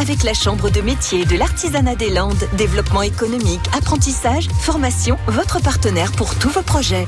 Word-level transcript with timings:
avec 0.00 0.22
la 0.22 0.32
Chambre 0.32 0.70
de 0.70 0.80
métier 0.80 1.26
de 1.26 1.36
l'artisanat 1.36 1.94
des 1.94 2.08
Landes. 2.08 2.48
Développement 2.56 3.02
économique, 3.02 3.60
apprentissage, 3.76 4.48
formation, 4.60 5.18
votre 5.26 5.60
partenaire 5.60 6.12
pour 6.12 6.38
tous 6.38 6.48
vos 6.48 6.62
projets. 6.62 7.06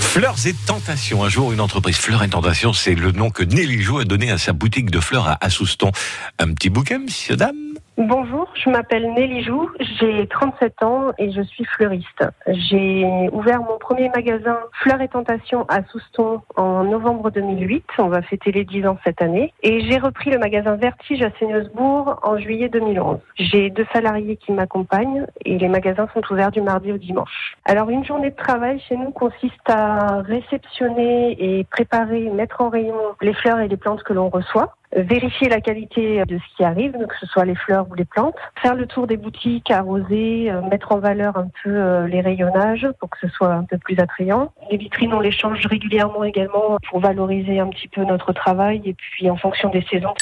Fleurs 0.00 0.46
et 0.46 0.54
Tentations. 0.66 1.22
Un 1.22 1.28
jour, 1.28 1.52
une 1.52 1.60
entreprise 1.60 1.96
Fleurs 1.96 2.22
et 2.22 2.28
Tentations, 2.28 2.72
c'est 2.72 2.94
le 2.94 3.12
nom 3.12 3.28
que 3.30 3.42
Nelly 3.42 3.82
Jou 3.82 3.98
a 3.98 4.04
donné 4.04 4.30
à 4.30 4.38
sa 4.38 4.54
boutique 4.54 4.90
de 4.90 5.00
fleurs 5.00 5.28
à 5.28 5.38
Assouston. 5.44 5.92
Un 6.38 6.54
petit 6.54 6.70
bouquet, 6.70 6.98
monsieur, 6.98 7.36
dame 7.36 7.63
Bonjour, 7.96 8.48
je 8.54 8.70
m'appelle 8.70 9.12
Nelly 9.12 9.44
Jou, 9.44 9.70
j'ai 9.78 10.26
37 10.26 10.82
ans 10.82 11.12
et 11.16 11.30
je 11.30 11.40
suis 11.42 11.64
fleuriste. 11.64 12.24
J'ai 12.48 13.28
ouvert 13.30 13.60
mon 13.60 13.78
premier 13.78 14.08
magasin 14.08 14.58
Fleurs 14.82 15.00
et 15.00 15.06
Tentations 15.06 15.64
à 15.68 15.84
Souston 15.84 16.40
en 16.56 16.82
novembre 16.82 17.30
2008. 17.30 17.84
On 17.98 18.08
va 18.08 18.20
fêter 18.22 18.50
les 18.50 18.64
10 18.64 18.88
ans 18.88 18.98
cette 19.04 19.22
année. 19.22 19.52
Et 19.62 19.88
j'ai 19.88 19.98
repris 19.98 20.30
le 20.30 20.38
magasin 20.38 20.74
Vertige 20.74 21.22
à 21.22 21.30
Seigneusbourg 21.38 22.18
en 22.24 22.36
juillet 22.36 22.68
2011. 22.68 23.20
J'ai 23.36 23.70
deux 23.70 23.86
salariés 23.92 24.38
qui 24.38 24.50
m'accompagnent 24.50 25.26
et 25.44 25.56
les 25.56 25.68
magasins 25.68 26.08
sont 26.14 26.32
ouverts 26.32 26.50
du 26.50 26.62
mardi 26.62 26.90
au 26.90 26.98
dimanche. 26.98 27.56
Alors 27.64 27.90
une 27.90 28.04
journée 28.04 28.30
de 28.30 28.36
travail 28.36 28.80
chez 28.88 28.96
nous 28.96 29.12
consiste 29.12 29.70
à 29.70 30.20
réceptionner 30.22 31.36
et 31.38 31.62
préparer, 31.62 32.28
mettre 32.30 32.60
en 32.60 32.70
rayon 32.70 32.96
les 33.22 33.34
fleurs 33.34 33.60
et 33.60 33.68
les 33.68 33.76
plantes 33.76 34.02
que 34.02 34.12
l'on 34.12 34.30
reçoit 34.30 34.74
vérifier 34.94 35.48
la 35.48 35.60
qualité 35.60 36.22
de 36.26 36.38
ce 36.38 36.56
qui 36.56 36.64
arrive, 36.64 36.92
que 36.92 37.16
ce 37.20 37.26
soit 37.26 37.44
les 37.44 37.54
fleurs 37.54 37.86
ou 37.90 37.94
les 37.94 38.04
plantes, 38.04 38.36
faire 38.60 38.74
le 38.74 38.86
tour 38.86 39.06
des 39.06 39.16
boutiques, 39.16 39.70
arroser, 39.70 40.50
euh, 40.50 40.62
mettre 40.62 40.92
en 40.92 40.98
valeur 40.98 41.36
un 41.36 41.48
peu 41.62 41.70
euh, 41.70 42.06
les 42.06 42.20
rayonnages 42.20 42.86
pour 43.00 43.10
que 43.10 43.18
ce 43.20 43.28
soit 43.28 43.52
un 43.52 43.64
peu 43.64 43.78
plus 43.78 43.98
attrayant. 43.98 44.52
Les 44.70 44.76
vitrines, 44.76 45.14
on 45.14 45.20
les 45.20 45.30
change 45.30 45.66
régulièrement 45.66 46.24
également 46.24 46.78
pour 46.88 47.00
valoriser 47.00 47.58
un 47.60 47.68
petit 47.68 47.88
peu 47.88 48.04
notre 48.04 48.32
travail 48.32 48.82
et 48.84 48.94
puis 48.94 49.30
en 49.30 49.36
fonction 49.36 49.70
des 49.70 49.82
saisons 49.90 50.14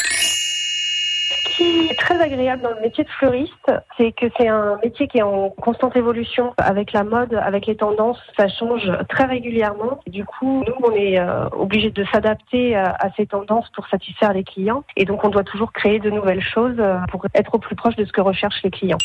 qui 1.56 1.88
est 1.90 1.98
très 1.98 2.20
agréable 2.20 2.62
dans 2.62 2.70
le 2.70 2.80
métier 2.80 3.04
de 3.04 3.08
fleuriste, 3.10 3.72
c'est 3.96 4.12
que 4.12 4.26
c'est 4.36 4.48
un 4.48 4.78
métier 4.82 5.08
qui 5.08 5.18
est 5.18 5.22
en 5.22 5.50
constante 5.50 5.96
évolution 5.96 6.54
avec 6.58 6.92
la 6.92 7.04
mode, 7.04 7.34
avec 7.34 7.66
les 7.66 7.76
tendances, 7.76 8.20
ça 8.36 8.48
change 8.48 8.90
très 9.08 9.24
régulièrement. 9.24 10.00
du 10.06 10.24
coup, 10.24 10.64
nous, 10.66 10.74
on 10.82 10.92
est 10.92 11.18
euh, 11.18 11.48
obligé 11.52 11.90
de 11.90 12.04
s'adapter 12.12 12.74
à, 12.74 12.96
à, 12.98 13.10
ces 13.16 13.26
tendances 13.26 13.68
pour 13.74 13.86
satisfaire 13.88 14.32
les 14.32 14.44
clients. 14.44 14.84
Et 14.96 15.04
donc, 15.04 15.24
on 15.24 15.28
doit 15.28 15.44
toujours 15.44 15.72
créer 15.72 15.98
de 15.98 16.10
nouvelles 16.10 16.42
choses 16.42 16.76
euh, 16.78 16.98
pour 17.10 17.26
être 17.34 17.54
au 17.54 17.58
plus 17.58 17.76
proche 17.76 17.96
de 17.96 18.04
ce 18.04 18.12
que 18.12 18.20
recherchent 18.20 18.62
les 18.62 18.70
clients. 18.70 18.98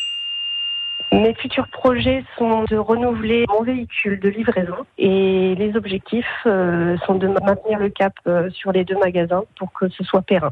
Mes 1.12 1.34
futurs 1.36 1.68
projets 1.70 2.24
sont 2.38 2.66
de 2.70 2.76
renouveler 2.76 3.46
mon 3.50 3.64
véhicule 3.64 4.20
de 4.20 4.30
livraison 4.30 4.86
et 4.98 5.56
les 5.56 5.76
objectifs 5.78 6.26
euh, 6.46 6.98
sont 7.06 7.16
de 7.16 7.28
maintenir 7.28 7.80
le 7.80 7.90
cap 7.90 8.14
sur 8.52 8.74
les 8.74 8.84
deux 8.84 8.98
magasins 8.98 9.44
pour 9.58 9.72
que 9.72 9.88
ce 9.90 10.04
soit 10.04 10.22
périn 10.22 10.52